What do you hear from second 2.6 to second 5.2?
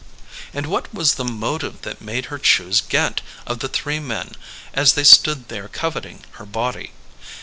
Ghent of the three men as they